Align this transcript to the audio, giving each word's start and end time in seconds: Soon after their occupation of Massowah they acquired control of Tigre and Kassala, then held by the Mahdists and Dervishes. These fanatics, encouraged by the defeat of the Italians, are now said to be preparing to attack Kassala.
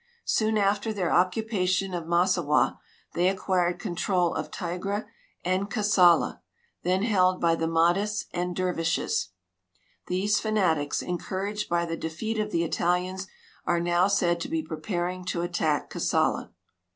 Soon 0.25 0.57
after 0.57 0.91
their 0.91 1.11
occupation 1.11 1.93
of 1.93 2.07
Massowah 2.07 2.79
they 3.13 3.29
acquired 3.29 3.77
control 3.77 4.33
of 4.33 4.49
Tigre 4.49 5.07
and 5.45 5.69
Kassala, 5.69 6.41
then 6.81 7.03
held 7.03 7.39
by 7.39 7.53
the 7.53 7.67
Mahdists 7.67 8.25
and 8.33 8.55
Dervishes. 8.55 9.27
These 10.07 10.39
fanatics, 10.39 11.03
encouraged 11.03 11.69
by 11.69 11.85
the 11.85 11.97
defeat 11.97 12.39
of 12.39 12.49
the 12.49 12.63
Italians, 12.63 13.27
are 13.67 13.79
now 13.79 14.07
said 14.07 14.39
to 14.41 14.49
be 14.49 14.63
preparing 14.63 15.23
to 15.25 15.43
attack 15.43 15.91
Kassala. 15.91 16.49